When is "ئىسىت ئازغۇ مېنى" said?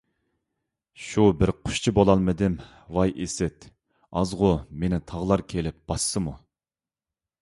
3.25-5.01